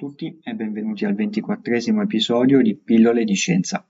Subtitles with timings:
[0.00, 3.86] tutti e benvenuti al ventiquattresimo episodio di Pillole di Scienza.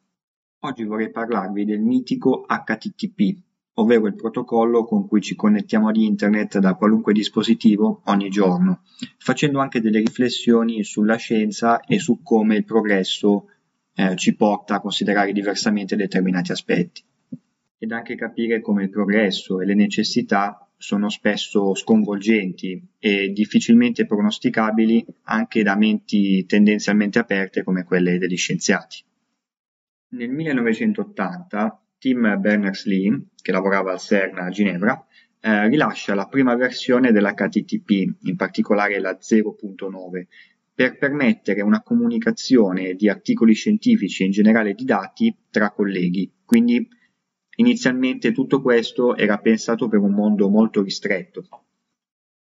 [0.63, 3.41] Oggi vorrei parlarvi del mitico HTTP,
[3.75, 8.83] ovvero il protocollo con cui ci connettiamo ad internet da qualunque dispositivo ogni giorno,
[9.19, 13.47] facendo anche delle riflessioni sulla scienza e su come il progresso
[13.95, 17.05] eh, ci porta a considerare diversamente determinati aspetti.
[17.79, 25.05] Ed anche capire come il progresso e le necessità sono spesso sconvolgenti e difficilmente pronosticabili
[25.25, 29.05] anche da menti tendenzialmente aperte come quelle degli scienziati.
[30.13, 35.07] Nel 1980 Tim Berners-Lee, che lavorava al CERN a Ginevra,
[35.39, 37.91] eh, rilascia la prima versione dell'HTTP,
[38.23, 40.27] in particolare la 0.9,
[40.75, 46.89] per permettere una comunicazione di articoli scientifici e in generale di dati tra colleghi, quindi
[47.61, 51.47] Inizialmente tutto questo era pensato per un mondo molto ristretto.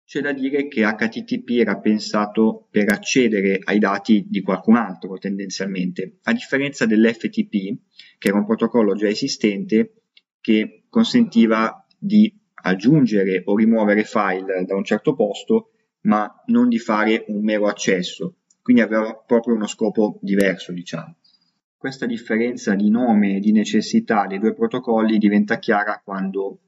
[0.05, 6.19] C'è da dire che HTTP era pensato per accedere ai dati di qualcun altro tendenzialmente,
[6.25, 7.77] a differenza dell'FTP,
[8.19, 10.03] che era un protocollo già esistente
[10.41, 15.71] che consentiva di aggiungere o rimuovere file da un certo posto,
[16.03, 21.19] ma non di fare un mero accesso, quindi aveva proprio uno scopo diverso, diciamo.
[21.85, 26.61] Questa differenza di nome e di necessità dei due protocolli diventa chiara quando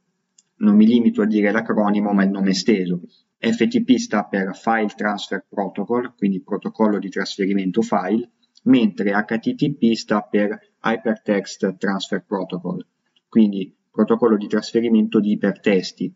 [0.56, 3.00] non mi limito a dire l'acronimo ma il nome esteso.
[3.38, 8.30] FTP sta per File Transfer Protocol, quindi protocollo di trasferimento file,
[8.64, 12.86] mentre HTTP sta per Hypertext Transfer Protocol,
[13.26, 16.14] quindi protocollo di trasferimento di ipertesti.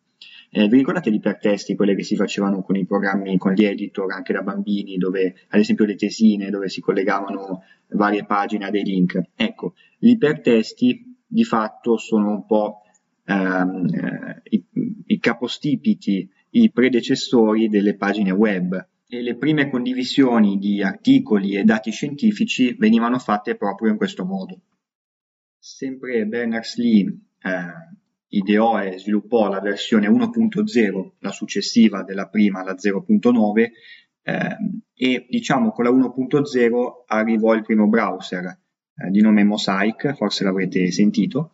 [0.53, 4.12] Eh, vi ricordate gli ipertesti, quelle che si facevano con i programmi, con gli editor
[4.12, 8.83] anche da bambini, dove ad esempio le tesine, dove si collegavano varie pagine a dei
[8.83, 9.21] link?
[9.37, 12.83] Ecco, gli ipertesti di fatto sono un po'
[13.27, 14.65] ehm, eh, i,
[15.06, 21.93] i capostipiti, i predecessori delle pagine web e le prime condivisioni di articoli e dati
[21.93, 24.60] scientifici venivano fatte proprio in questo modo.
[25.59, 27.99] Sempre Berners-Lee eh,
[28.30, 33.70] ideò e sviluppò la versione 1.0, la successiva della prima, la 0.9,
[34.22, 34.56] eh,
[34.94, 40.91] e diciamo con la 1.0 arrivò il primo browser eh, di nome Mosaic, forse l'avrete
[40.91, 41.52] sentito,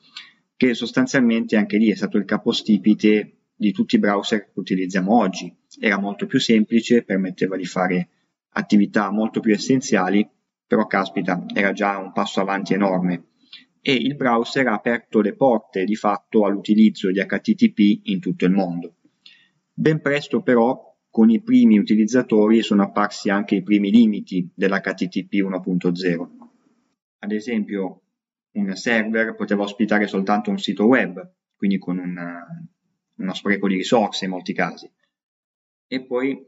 [0.56, 5.54] che sostanzialmente anche lì è stato il capostipite di tutti i browser che utilizziamo oggi.
[5.80, 8.08] Era molto più semplice, permetteva di fare
[8.50, 10.28] attività molto più essenziali,
[10.66, 13.35] però caspita, era già un passo avanti enorme
[13.88, 18.50] e il browser ha aperto le porte di fatto all'utilizzo di HTTP in tutto il
[18.50, 18.96] mondo.
[19.72, 26.28] Ben presto però con i primi utilizzatori sono apparsi anche i primi limiti dell'HTTP 1.0.
[27.20, 28.02] Ad esempio
[28.54, 32.44] un server poteva ospitare soltanto un sito web, quindi con una,
[33.18, 34.90] uno spreco di risorse in molti casi.
[35.86, 36.44] E poi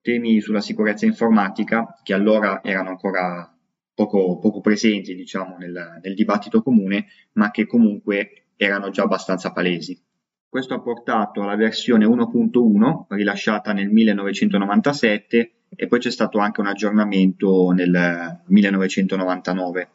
[0.00, 3.52] temi sulla sicurezza informatica, che allora erano ancora
[3.98, 10.00] poco, poco presenti diciamo, nel, nel dibattito comune, ma che comunque erano già abbastanza palesi.
[10.48, 16.68] Questo ha portato alla versione 1.1 rilasciata nel 1997 e poi c'è stato anche un
[16.68, 19.90] aggiornamento nel 1999.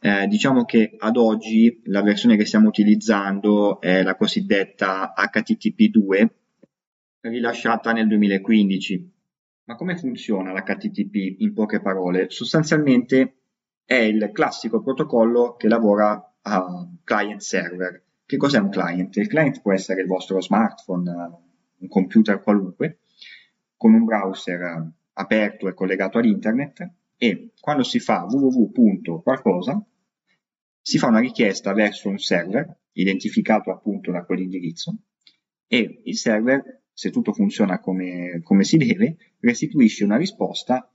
[0.00, 6.26] Eh, diciamo che ad oggi la versione che stiamo utilizzando è la cosiddetta HTTP2
[7.22, 9.16] rilasciata nel 2015.
[9.68, 12.30] Ma come funziona l'HTTP in poche parole?
[12.30, 13.34] Sostanzialmente
[13.84, 18.02] è il classico protocollo che lavora a client server.
[18.24, 19.14] Che cos'è un client?
[19.16, 21.10] Il client può essere il vostro smartphone,
[21.80, 23.00] un computer qualunque,
[23.76, 29.20] con un browser aperto e collegato ad internet e quando si fa www.
[29.20, 29.84] qualcosa
[30.80, 34.96] si fa una richiesta verso un server identificato appunto da quell'indirizzo
[35.66, 40.92] e il server, se tutto funziona come, come si deve, restituisce una risposta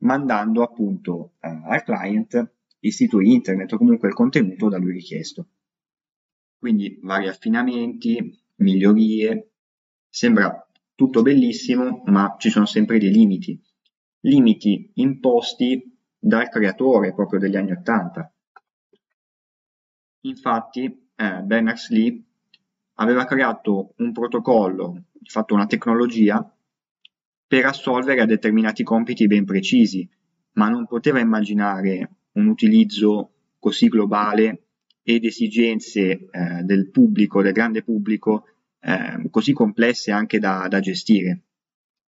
[0.00, 5.48] mandando appunto eh, al client il sito internet o comunque il contenuto da lui richiesto.
[6.58, 9.52] quindi vari affinamenti, migliorie,
[10.10, 13.58] sembra tutto bellissimo, ma ci sono sempre dei limiti,
[14.20, 18.30] limiti imposti dal creatore proprio degli anni Ottanta.
[20.26, 22.22] Infatti eh, Berners-Lee
[23.00, 26.42] aveva creato un protocollo, fatto una tecnologia
[27.46, 30.08] per assolvere a determinati compiti ben precisi,
[30.52, 34.62] ma non poteva immaginare un utilizzo così globale
[35.02, 38.44] ed esigenze eh, del pubblico, del grande pubblico,
[38.80, 41.42] eh, così complesse anche da, da gestire.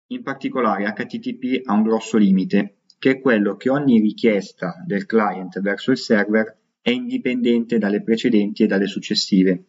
[0.08, 5.60] In particolare HTTP ha un grosso limite, che è quello che ogni richiesta del client
[5.60, 9.64] verso il server è indipendente dalle precedenti e dalle successive.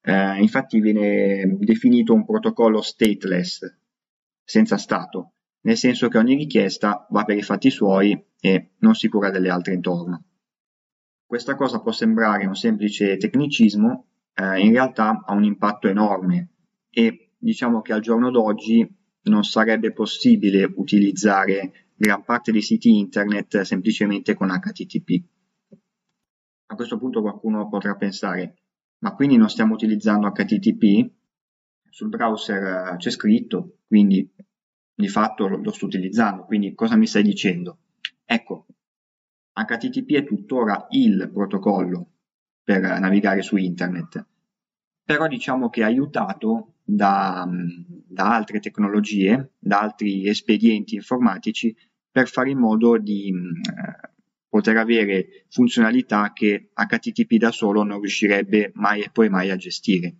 [0.00, 3.60] Eh, infatti viene definito un protocollo stateless,
[4.42, 9.08] senza stato, nel senso che ogni richiesta va per i fatti suoi e non si
[9.08, 10.24] cura delle altre intorno.
[11.26, 16.54] Questa cosa può sembrare un semplice tecnicismo, eh, in realtà ha un impatto enorme
[16.90, 18.88] e diciamo che al giorno d'oggi
[19.22, 25.22] non sarebbe possibile utilizzare gran parte dei siti internet semplicemente con HTTP.
[26.70, 28.67] A questo punto qualcuno potrà pensare,
[28.98, 31.10] ma quindi non stiamo utilizzando HTTP?
[31.88, 34.30] Sul browser eh, c'è scritto, quindi
[34.94, 37.78] di fatto lo, lo sto utilizzando, quindi cosa mi stai dicendo?
[38.24, 38.66] Ecco,
[39.52, 42.10] HTTP è tuttora il protocollo
[42.62, 44.26] per navigare su internet,
[45.02, 51.74] però diciamo che è aiutato da, da altre tecnologie, da altri espedienti informatici
[52.10, 54.10] per fare in modo di eh,
[54.48, 60.16] poter avere funzionalità che HTTP da solo non riuscirebbe mai e poi mai a gestire.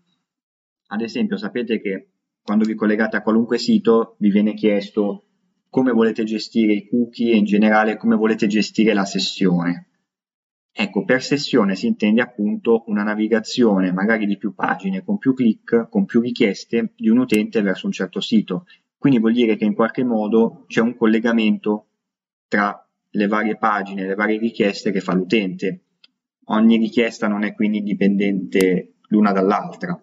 [0.89, 2.09] Ad esempio, sapete che
[2.43, 5.25] quando vi collegate a qualunque sito vi viene chiesto
[5.71, 9.89] come volete gestire i cookie e in generale come volete gestire la sessione.
[10.73, 15.89] Ecco, per sessione si intende appunto una navigazione magari di più pagine, con più click,
[15.89, 18.65] con più richieste di un utente verso un certo sito.
[18.97, 21.89] Quindi vuol dire che in qualche modo c'è un collegamento
[22.47, 25.85] tra le varie pagine, le varie richieste che fa l'utente.
[26.47, 30.01] Ogni richiesta non è quindi indipendente l'una dall'altra.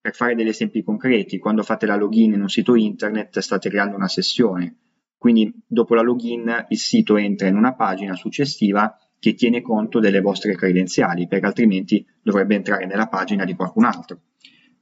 [0.00, 3.96] Per fare degli esempi concreti, quando fate la login in un sito internet state creando
[3.96, 4.76] una sessione,
[5.18, 10.22] quindi dopo la login il sito entra in una pagina successiva che tiene conto delle
[10.22, 14.20] vostre credenziali, perché altrimenti dovrebbe entrare nella pagina di qualcun altro.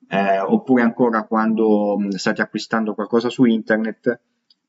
[0.08, 4.20] Eh, oppure ancora quando state acquistando qualcosa su internet,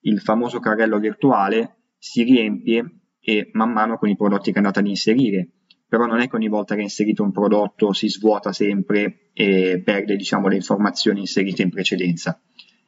[0.02, 4.88] il famoso carrello virtuale si riempie e man mano con i prodotti che andate ad
[4.88, 5.50] inserire,
[5.88, 10.16] però non è che ogni volta che inserite un prodotto si svuota sempre e perde
[10.16, 12.42] diciamo, le informazioni inserite in precedenza.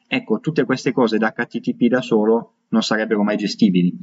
[0.08, 3.94] Ecco, tutte queste cose da HTTP da solo non sarebbero mai gestibili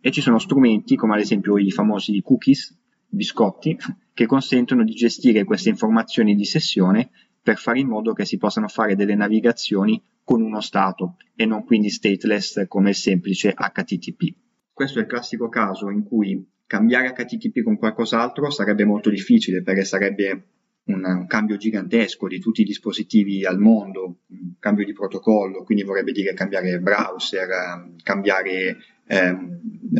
[0.00, 2.76] e ci sono strumenti come ad esempio i famosi cookies,
[3.06, 3.76] biscotti,
[4.12, 7.10] che consentono di gestire queste informazioni di sessione
[7.42, 11.64] per fare in modo che si possano fare delle navigazioni con uno stato e non
[11.64, 14.43] quindi stateless come il semplice HTTP.
[14.74, 19.84] Questo è il classico caso in cui cambiare HTTP con qualcos'altro sarebbe molto difficile perché
[19.84, 20.46] sarebbe
[20.86, 25.84] un, un, cambio gigantesco di tutti i dispositivi al mondo, un cambio di protocollo, quindi
[25.84, 29.36] vorrebbe dire cambiare browser, cambiare eh,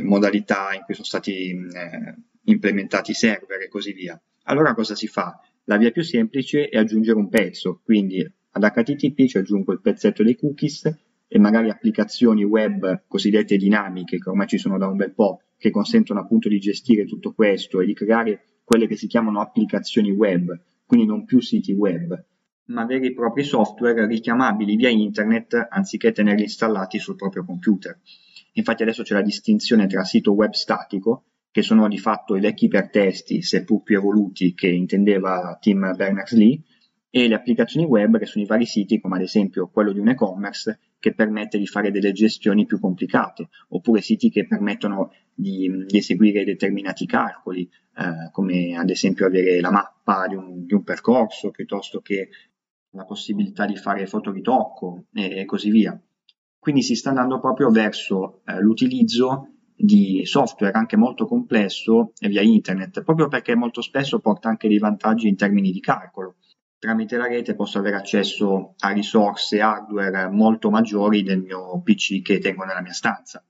[0.03, 2.15] modalità in cui sono stati eh,
[2.47, 4.21] implementati i server e così via.
[4.47, 5.39] Allora cosa si fa?
[5.67, 10.25] La via più semplice è aggiungere un pezzo, quindi ad HTTP ci aggiungo il pezzetto
[10.25, 10.93] dei cookies
[11.27, 15.71] e magari applicazioni web cosiddette dinamiche, che ormai ci sono da un bel po', che
[15.71, 20.59] consentono appunto di gestire tutto questo e di creare quelle che si chiamano applicazioni web,
[20.87, 22.25] quindi non più siti web,
[22.67, 27.99] ma veri e propri software richiamabili via internet anziché tenerli installati sul proprio computer.
[28.53, 32.65] Infatti adesso c'è la distinzione tra sito web statico, che sono di fatto i vecchi
[32.65, 36.63] ipertesti, seppur più evoluti, che intendeva Tim Berners-Lee,
[37.17, 40.09] e le applicazioni web che sono i vari siti, come ad esempio quello di un
[40.09, 45.99] e-commerce, che permette di fare delle gestioni più complicate, oppure siti che permettono di, di
[45.99, 51.53] eseguire determinati calcoli, eh, come ad esempio avere la mappa di un, di un, percorso,
[51.53, 52.31] piuttosto che
[52.91, 55.97] la possibilità di fare fotoritocco e, e così via.
[56.59, 63.05] Quindi si sta andando proprio verso eh, l'utilizzo di software anche molto complesso via internet,
[63.05, 66.35] proprio perché molto spesso porta anche dei vantaggi in termini di calcolo.
[66.85, 72.41] Tramite la rete posso avere accesso a risorse hardware molto maggiori del mio PC che
[72.41, 73.43] tengo nella mia stanza.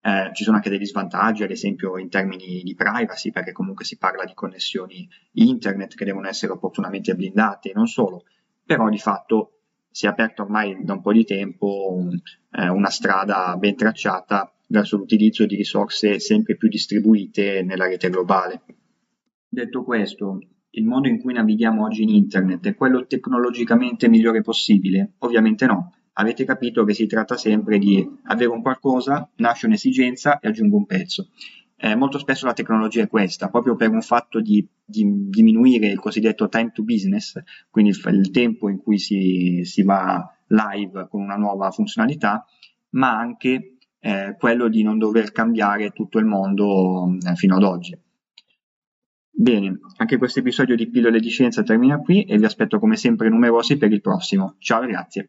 [0.00, 3.98] Eh, ci sono anche degli svantaggi, ad esempio in termini di privacy, perché comunque si
[3.98, 8.24] parla di connessioni internet che devono essere opportunamente blindate e non solo,
[8.66, 12.18] però di fatto si è aperta ormai da un po' di tempo un,
[12.50, 18.62] eh, una strada ben tracciata verso l'utilizzo di risorse sempre più distribuite nella rete globale.
[19.48, 20.40] Detto questo,
[20.74, 25.12] il modo in cui navighiamo oggi in internet è quello tecnologicamente migliore possibile?
[25.18, 25.92] Ovviamente no.
[26.14, 30.84] Avete capito che si tratta sempre di avere un qualcosa, nasce un'esigenza e aggiungo un
[30.84, 31.28] pezzo.
[31.76, 35.98] Eh, molto spesso la tecnologia è questa, proprio per un fatto di, di diminuire il
[35.98, 41.22] cosiddetto time to business, quindi il, il tempo in cui si, si, va live con
[41.22, 42.46] una nuova funzionalità,
[42.90, 47.98] ma anche eh, quello di non dover cambiare tutto il mondo eh, fino ad oggi.
[49.34, 53.28] Bene, anche questo episodio di Pillole di Scienza termina qui e vi aspetto come sempre
[53.28, 54.56] numerosi per il prossimo.
[54.58, 55.28] Ciao ragazzi!